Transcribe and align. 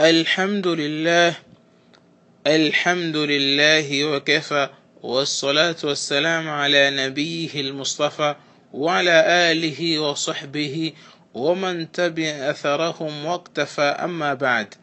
الحمد 0.00 0.66
لله 0.66 1.34
الحمد 2.46 3.16
لله 3.16 4.04
وكفى 4.04 4.68
والصلاة 5.02 5.76
والسلام 5.84 6.48
على 6.48 6.90
نبيه 6.90 7.60
المصطفى 7.60 8.34
وعلى 8.72 9.24
آله 9.52 9.98
وصحبه 9.98 10.92
ومن 11.34 11.92
تبع 11.92 12.26
أثرهم 12.50 13.24
واقتفى 13.24 13.82
أما 13.82 14.34
بعد 14.34 14.74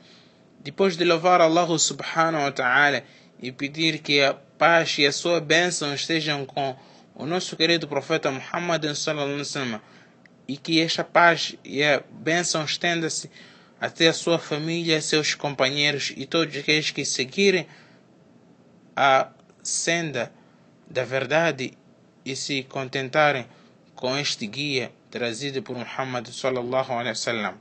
Depois 0.64 0.96
de 0.96 1.04
louvar 1.04 1.42
Allah 1.42 1.68
subhanahu 1.78 2.44
wa 2.44 2.52
ta'ala 2.52 3.04
e 3.44 3.52
pedir 3.52 3.98
que 3.98 4.22
a 4.22 4.34
paz 4.34 4.98
e 4.98 5.06
a 5.06 5.12
sua 5.12 5.42
bênção 5.42 5.94
estejam 5.94 6.46
com 6.46 6.74
o 7.16 7.26
nosso 7.26 7.58
querido 7.58 7.86
profeta 7.86 8.32
Muhammad 8.32 8.86
sallallahu 8.96 9.28
alaihi 9.28 9.40
wasallam 9.40 9.82
e 10.48 10.56
que 10.56 10.80
esta 10.80 11.04
paz 11.04 11.54
e 11.66 11.84
a 11.84 12.02
bênção 12.10 12.64
estenda-se 12.64 13.30
até 13.81 14.09
a 14.09 14.13
sua 14.13 14.39
família, 14.39 15.01
seus 15.01 15.35
companheiros 15.35 16.13
e 16.17 16.27
todos 16.27 16.57
aqueles 16.57 16.91
que 16.91 17.05
seguirem 17.05 17.67
a 18.95 19.29
senda 19.63 20.33
da 20.89 21.05
verdade 21.05 21.73
e 22.25 22.35
se 22.35 22.63
contentarem 22.65 23.47
com 23.95 24.17
este 24.17 24.47
guia 24.47 24.91
trazido 25.11 25.63
por 25.63 25.77
Muhammad 25.77 26.29
sallallahu 26.29 26.93
alaihi 26.93 27.11
wasallam. 27.11 27.55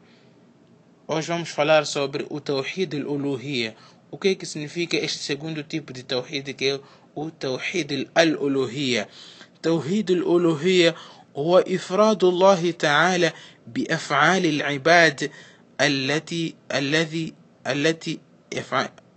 Hoje 1.07 1.27
vamos 1.27 1.49
falar 1.49 1.85
sobre 1.85 2.25
o 2.29 2.39
Tawhid 2.39 2.95
al-Uluhiyya. 2.95 3.75
O 4.09 4.17
que 4.17 4.29
é 4.29 4.35
que 4.35 4.45
significa 4.45 4.97
este 4.97 5.19
segundo 5.19 5.63
tipo 5.63 5.93
de 5.93 6.03
Tawhid 6.03 6.53
que 6.53 6.69
é 6.69 6.79
o 7.13 7.29
Tawhid 7.29 8.09
al-Uluhiyya. 8.15 9.07
توحيد 9.65 10.11
الألوهية 10.11 10.95
هو 11.35 11.57
إفراد 11.57 12.23
الله 12.23 12.71
تعالى 12.71 13.33
بأفعال 13.67 14.45
العباد 14.45 15.31
التي 15.80 16.54
الذي 16.74 17.34
التي 17.66 18.20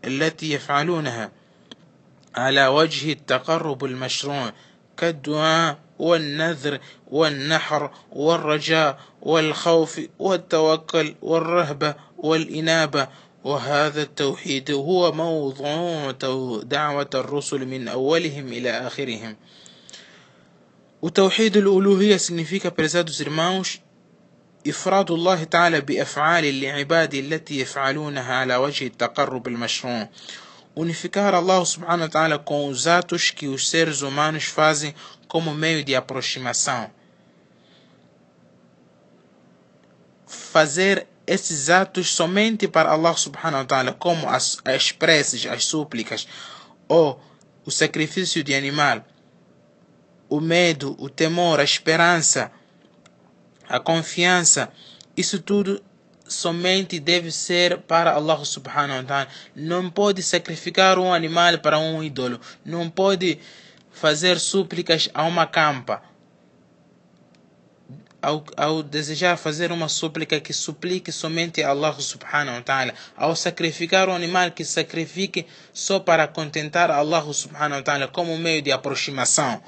التي 0.05 0.53
يفعلونها 0.53 1.31
على 2.35 2.67
وجه 2.67 3.11
التقرب 3.11 3.85
المشروع 3.85 4.53
كالدعاء 4.97 5.77
والنذر 5.99 6.79
والنحر 7.11 7.91
والرجاء 8.11 8.99
والخوف 9.21 10.01
والتوكل 10.19 11.15
والرهبة 11.21 11.95
والإنابة 12.17 13.07
وهذا 13.43 14.01
التوحيد 14.01 14.71
هو 14.71 15.11
موضوع 15.11 16.11
دعوة 16.63 17.09
الرسل 17.15 17.65
من 17.65 17.87
أولهم 17.87 18.47
إلى 18.47 18.69
آخرهم. 18.87 19.35
وتوحيد 21.01 21.57
الألوهية 21.57 22.17
significa 22.17 22.71
prezados 22.71 23.19
irmãos 23.19 23.82
إفراد 24.66 25.10
الله 25.10 25.44
تعالى 25.44 25.80
بأفعال 25.80 26.60
لعباده 26.60 27.20
التي 27.20 27.60
يفعلونها 27.60 28.34
على 28.34 28.56
وجه 28.56 28.86
التقرب 28.86 29.48
المشروع 29.48 30.08
unificar 30.78 31.34
Allah 31.34 31.64
subhanahu 31.66 32.02
wa 32.02 32.08
ta'ala 32.08 32.38
com 32.38 32.68
os 32.68 32.86
atos 32.86 33.32
que 33.32 33.48
os 33.48 33.68
seres 33.68 34.00
humanos 34.02 34.44
fazem 34.44 34.94
como 35.26 35.52
meio 35.52 35.82
de 35.82 35.96
aproximação. 35.96 36.88
Fazer 40.24 41.08
esses 41.26 41.68
atos 41.68 42.14
somente 42.14 42.68
para 42.68 42.90
Allah 42.92 43.16
subhanahu 43.16 43.62
wa 43.62 43.64
ta'ala, 43.64 43.92
como 43.92 44.28
as, 44.28 44.58
as 44.64 44.92
preces, 44.92 45.46
as 45.46 45.64
súplicas, 45.64 46.28
ou 46.86 47.20
o 47.66 47.70
sacrifício 47.72 48.44
de 48.44 48.54
animal, 48.54 49.04
o 50.28 50.40
medo, 50.40 50.94
o 51.00 51.10
temor, 51.10 51.58
a 51.58 51.64
esperança, 51.64 52.52
a 53.73 53.79
confiança, 53.79 54.71
isso 55.17 55.41
tudo 55.41 55.81
somente 56.27 56.99
deve 56.99 57.31
ser 57.31 57.79
para 57.79 58.13
Allah 58.13 58.45
subhanahu 58.45 58.97
wa 58.99 59.03
ta'ala. 59.03 59.27
Não 59.55 59.89
pode 59.89 60.21
sacrificar 60.21 60.99
um 60.99 61.11
animal 61.11 61.57
para 61.57 61.79
um 61.79 62.03
ídolo. 62.03 62.39
Não 62.63 62.87
pode 62.87 63.39
fazer 63.89 64.39
súplicas 64.39 65.09
a 65.11 65.23
uma 65.23 65.47
campa. 65.47 66.03
Ao, 68.21 68.43
ao 68.55 68.83
desejar 68.83 69.37
fazer 69.37 69.71
uma 69.71 69.89
súplica 69.89 70.39
que 70.39 70.53
suplique 70.53 71.11
somente 71.11 71.63
a 71.63 71.69
Allah 71.69 71.99
subhanahu 71.99 72.57
wa 72.57 72.61
ta'ala. 72.61 72.93
Ao 73.17 73.35
sacrificar 73.35 74.07
um 74.07 74.13
animal 74.13 74.51
que 74.51 74.63
sacrifique 74.63 75.47
só 75.73 75.99
para 75.99 76.27
contentar 76.27 76.91
Allah 76.91 77.33
subhanahu 77.33 77.79
wa 77.79 77.81
ta'ala 77.81 78.07
como 78.07 78.37
meio 78.37 78.61
de 78.61 78.71
aproximação. 78.71 79.59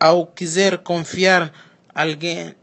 Ao 0.00 0.26
quiser 0.26 0.78
confiar 0.78 1.52
alguém 1.94 2.54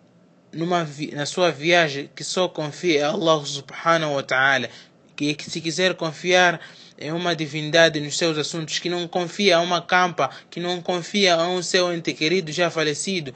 numa 0.51 0.88
na 1.13 1.25
sua 1.25 1.51
viagem 1.51 2.09
que 2.16 2.23
só 2.23 2.47
confie 2.47 3.00
a 3.01 3.09
Allah 3.09 3.45
subhanahu 3.45 4.16
wa 4.16 4.23
ta'ala 4.23 4.69
que 5.16 5.35
se 5.40 5.62
quiser 5.62 5.95
confiar 5.95 6.59
em 6.97 7.12
uma 7.12 7.35
divindade 7.35 8.00
nos 8.00 8.18
seus 8.18 8.38
assuntos 8.38 8.79
que 8.79 8.89
não 8.89 9.07
confia 9.07 9.57
a 9.57 9.62
uma 9.62 9.81
campa 9.81 10.29
que 10.50 10.59
não 10.59 10.81
confia 10.81 11.35
a 11.35 11.47
um 11.47 11.62
seu 11.62 11.94
ente 11.94 12.13
querido 12.13 12.51
já 12.51 12.72
falecido 12.72 13.34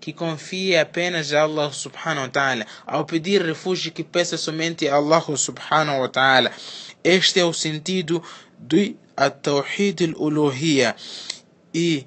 que 0.00 0.12
confie 0.12 0.76
apenas 0.76 1.32
a 1.32 1.42
Allah 1.42 1.72
subhanahu 1.72 2.26
wa 2.26 2.28
ta'ala. 2.28 2.66
Ao 2.86 3.04
pedir 3.04 3.42
refúgio 3.42 3.90
que 3.90 4.04
peça 4.04 4.36
somente 4.36 4.86
a 4.88 4.94
Allah 4.96 5.24
subhanahu 5.36 6.00
wa 6.00 6.08
ta'ala. 6.08 6.52
Este 7.02 7.40
é 7.40 7.44
o 7.44 7.52
sentido 7.52 8.22
do 8.58 8.96
Tawhid 9.42 10.04
al-Uluhiyya. 10.04 10.94
E 11.74 12.06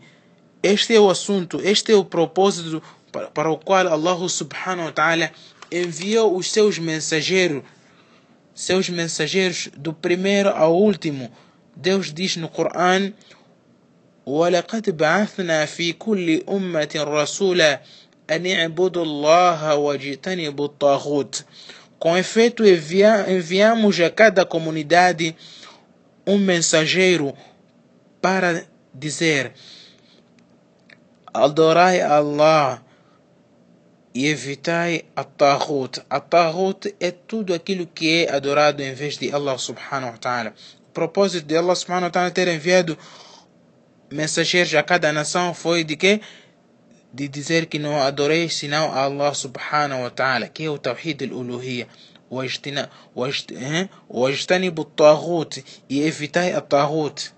este 0.62 0.96
é 0.96 1.00
o 1.00 1.10
assunto 1.10 1.62
este 1.64 1.92
é 1.92 1.96
o 1.96 2.04
propósito 2.04 2.84
para, 3.13 3.27
para 3.29 3.51
o 3.51 3.59
qual 3.59 3.87
Allah 3.89 4.29
subhanahu 4.29 4.87
wa 4.87 4.93
ta'ala 4.93 5.31
enviou 5.71 6.37
os 6.37 6.51
seus 6.51 6.79
mensageiros, 6.79 7.63
seus 8.55 8.89
mensageiros 8.89 9.69
do 9.77 9.93
primeiro 9.93 10.51
ao 10.51 10.77
último. 10.77 11.31
Deus 11.77 12.13
diz 12.13 12.37
no 12.37 12.49
Coran: 12.49 13.13
ولقد 14.27 14.97
بعثنا 14.97 15.67
في 15.67 15.93
كل 15.93 16.43
أمة 16.49 16.91
رسولا 16.97 17.81
أن 18.31 18.47
اعبدوا 18.47 19.03
الله 19.05 19.77
واجتنبوا 19.77 20.65
الطاغوت. 20.65 21.45
Com 21.99 22.19
efeito, 22.19 22.63
enviamos 22.65 23.99
a 24.01 24.11
cada 24.11 24.45
comunidade 24.45 25.35
um 26.27 26.39
mensageiro 26.39 27.35
para 28.21 28.67
dizer: 28.93 29.53
Adorai 31.33 32.01
Allah 32.01 32.83
e 34.19 34.27
evitai 34.27 35.05
a 35.17 35.25
Tahut. 35.25 36.01
A 36.09 36.21
Tahut 36.21 36.95
é 37.01 37.11
tudo 37.11 37.53
aquilo 37.53 37.87
que 37.87 38.25
é 38.25 38.33
adorado 38.33 38.83
em 38.83 38.95
vez 38.95 39.19
de 39.19 39.33
Allah 39.33 39.59
subhanahu 39.59 40.13
wa 40.13 40.19
ta'ala. 40.19 40.55
O 40.89 40.93
propósito 40.93 41.47
de 41.47 41.57
Allah 41.57 41.75
subhanahu 41.75 42.05
wa 42.05 42.11
ta'ala 42.11 42.31
ter 42.31 42.47
enviado 42.49 42.97
mensageiros 44.11 44.73
a 44.75 44.83
cada 44.83 45.13
nação 45.13 45.53
foi 45.53 45.83
de 45.83 45.97
que? 45.97 46.21
De 47.13 47.27
dizer 47.29 47.67
que 47.67 47.79
não 47.79 48.01
adorei 48.01 48.49
senão 48.49 48.93
Allah 48.93 49.35
subhanahu 49.35 50.03
wa 50.03 50.11
ta'ala, 50.11 50.49
que 50.49 50.65
é 50.65 50.71
o 50.71 50.79
Tawhid 50.79 51.25
al-Uluhiyya. 51.25 51.89
واجتنبوا 54.11 54.85
الطاغوت 54.85 55.63
e 55.89 56.03
evitai 56.03 56.53
a 56.53 56.61
Tahut 56.61 57.33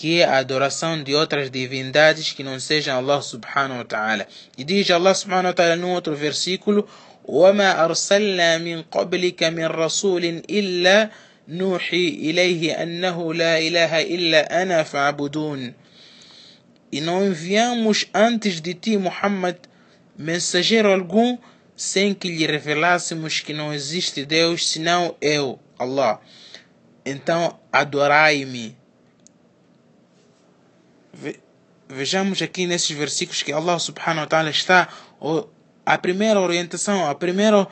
que 0.00 0.20
é 0.20 0.24
a 0.24 0.36
adoração 0.36 1.02
de 1.02 1.14
outras 1.14 1.50
divindades 1.50 2.32
que 2.32 2.42
não 2.42 2.60
sejam 2.60 2.98
Allah 2.98 3.22
subhanahu 3.22 3.78
wa 3.78 3.84
ta'ala. 3.84 4.26
E 4.56 4.62
diz 4.62 4.90
Allah 4.90 5.14
subhanahu 5.14 5.46
wa 5.46 5.52
ta'ala 5.54 5.76
num 5.76 5.92
outro 5.92 6.14
versículo: 6.14 6.86
وما 7.28 7.84
أرسلنا 7.84 8.58
من 8.58 8.82
قبلك 8.82 9.42
من 9.44 9.66
رسول 9.66 10.24
إلا 10.50 11.10
نوحي 11.48 12.08
إليه 12.08 12.82
أنه 12.82 13.34
لا 13.34 13.58
إله 13.58 14.02
إلا 14.02 14.62
أنا 14.62 14.82
فاعبدون 14.82 15.74
E 16.92 17.00
não 17.00 17.26
enviamos 17.26 18.06
antes 18.14 18.60
de 18.60 18.72
ti, 18.72 18.96
Muhammad, 18.96 19.56
mensageiro 20.16 20.92
algum, 20.92 21.36
sem 21.76 22.14
que 22.14 22.28
lhe 22.28 22.46
revelássemos 22.46 23.40
que 23.40 23.52
não 23.52 23.74
existe 23.74 24.24
Deus 24.24 24.68
senão 24.68 25.16
eu, 25.20 25.58
Allah. 25.78 26.20
Então 27.04 27.58
adorai-me 27.72 28.76
vejamos 31.87 32.41
aqui 32.41 32.65
nesses 32.65 32.95
versículos 32.95 33.43
que 33.43 33.51
Allah 33.51 33.77
subhanahu 33.79 34.21
wa 34.21 34.27
ta'ala 34.27 34.49
está 34.49 34.87
a 35.85 35.97
primeira 35.97 36.39
orientação, 36.39 37.09
a 37.09 37.15
primeira 37.15 37.67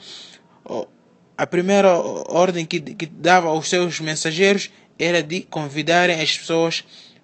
a 1.38 1.48
primeira 1.48 1.98
ordem 1.98 2.66
que, 2.66 2.82
que 2.82 3.06
dava 3.06 3.48
aos 3.48 3.70
seus 3.70 4.00
mensageiros 4.02 4.70
era 5.00 5.24
de 5.24 5.42
convidarem 5.42 6.20
as 6.20 6.38
pessoas 6.38 6.84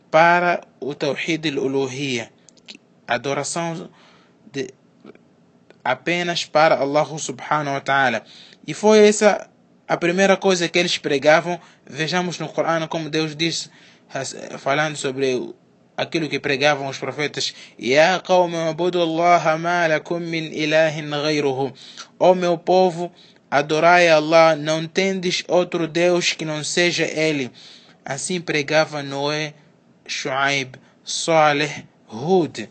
para 0.09 0.65
o 0.79 0.95
Tawhid 0.95 1.50
al-Uluhiyya, 1.50 2.31
adoração 3.06 3.89
de, 4.50 4.73
apenas 5.83 6.45
para 6.45 6.79
Allah 6.79 7.06
subhanahu 7.17 7.73
wa 7.73 7.81
ta'ala. 7.81 8.23
E 8.65 8.73
foi 8.73 9.06
essa 9.06 9.50
a 9.85 9.97
primeira 9.97 10.38
coisa 10.38 10.69
que 10.69 10.79
eles 10.79 10.97
pregavam. 10.97 11.59
Vejamos 11.85 12.39
no 12.39 12.47
Corão 12.47 12.88
como 12.88 13.09
Deus 13.09 13.35
diz, 13.35 13.69
falando 14.57 14.95
sobre 14.95 15.53
aquilo 15.95 16.30
que 16.30 16.39
pregavam 16.39 16.88
os 16.88 16.97
profetas 16.97 17.53
Ya 17.80 18.21
Allah 18.27 19.53
Ó 22.19 22.33
meu 22.33 22.57
povo, 22.57 23.12
Adorai 23.50 24.09
Allah, 24.09 24.56
não 24.56 24.88
tendes 24.88 25.44
outro 25.47 25.88
Deus 25.88 26.33
que 26.33 26.44
não 26.44 26.63
seja 26.63 27.06
Ele. 27.06 27.51
Assim 28.03 28.42
pregava 28.42 29.01
Noé, 29.01 29.53
Shuaib, 30.06 30.75
Saleh, 31.03 31.86
Hud. 32.07 32.69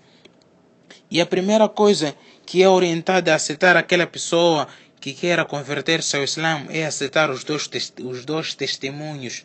E 1.10 1.20
a 1.20 1.26
primeira 1.26 1.68
coisa 1.68 2.14
que 2.44 2.62
é 2.62 2.68
orientada 2.68 3.32
a 3.32 3.36
aceitar 3.36 3.76
aquela 3.76 4.06
pessoa 4.06 4.68
que 5.00 5.12
queira 5.12 5.44
converter-se 5.44 6.16
ao 6.16 6.24
Islã 6.24 6.66
é 6.68 6.84
aceitar 6.84 7.30
os 7.30 7.44
dois, 7.44 7.68
os 8.02 8.24
dois 8.24 8.54
testemunhos. 8.54 9.44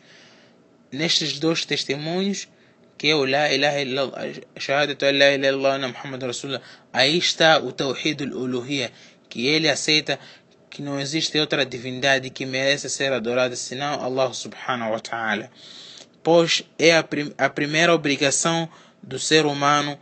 Nestes 0.92 1.38
dois 1.40 1.64
testemunhos, 1.66 2.48
que 2.99 3.09
é 3.09 3.15
o 3.15 3.25
La 3.25 3.53
ilaha 3.53 3.81
illallah, 3.81 4.23
Shahadatu 4.57 5.05
La 5.05 5.35
ilaha 5.35 5.35
illallah 5.35 5.89
Muhammad 5.89 6.23
Rasulullah, 6.23 6.63
aí 6.93 7.19
está 7.19 7.59
o 7.59 7.73
Tawhid 7.73 8.23
al-Uluhiyya, 8.23 8.91
que 9.29 9.47
ele 9.47 9.69
aceita 9.69 10.19
que 10.71 10.83
não 10.83 10.99
existe 10.99 11.39
outra 11.39 11.65
divindade 11.65 12.31
que 12.31 12.45
merece 12.47 12.89
ser 12.89 13.13
adorada 13.13 13.55
senão 13.55 14.03
Allah 14.03 14.33
subhanahu 14.33 14.93
wa 14.93 15.01
ta'ala. 15.01 15.51
Pois 16.23 16.65
é 16.79 16.97
a, 16.97 17.03
prim 17.03 17.33
a 17.37 17.49
primeira 17.49 17.95
obrigação 17.95 18.69
do 19.03 19.19
ser 19.19 19.45
humano 19.47 19.99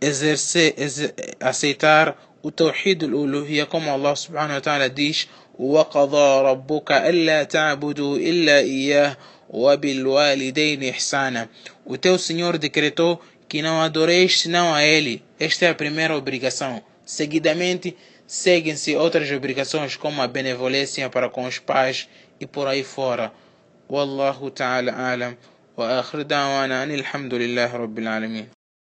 exercer, 0.00 0.74
exer 0.76 1.14
aceitar 1.40 2.16
o 2.42 2.50
Tawhid 2.50 3.04
al-Uluhiyya, 3.04 3.66
como 3.66 3.90
Allah 3.90 4.16
subhanahu 4.16 4.54
wa 4.54 4.60
ta'ala 4.60 4.88
diz, 4.88 5.28
وَقَضَى 5.58 6.42
رَبُّكَ 6.42 6.92
أَلَّا 6.92 7.44
تَعْبُدُوا 7.44 8.18
إِلَّا 8.18 8.60
إِيَّهُ 8.60 9.16
وَبِالْوَالِدَيْنِ 9.50 10.82
إِحْسَانًا 10.90 11.48
O 11.84 11.96
teu 11.96 12.18
Senhor 12.18 12.58
decretou 12.58 13.20
que 13.48 13.62
não 13.62 13.80
adoreis 13.80 14.40
senão 14.40 14.74
a 14.74 14.82
Ele. 14.82 15.22
Esta 15.38 15.66
é 15.66 15.70
a 15.70 15.74
primeira 15.74 16.16
obrigação. 16.16 16.82
Seguidamente, 17.04 17.96
seguem-se 18.26 18.96
outras 18.96 19.30
obrigações 19.30 19.96
como 19.96 20.20
a 20.20 20.26
benevolência 20.26 21.08
para 21.08 21.28
com 21.28 21.46
os 21.46 21.58
pais 21.58 22.08
e 22.40 22.46
por 22.46 22.66
aí 22.66 22.82
fora. 22.82 23.32
Wallahu 23.88 24.50
ta'ala 24.50 24.92
alam. 24.92 25.36
وآخر 25.76 26.22
دعوانا 26.22 26.82
أن 26.82 26.90
الحمد 26.90 27.34
لله 27.34 27.76
رب 27.76 27.98
العالمين 27.98 28.48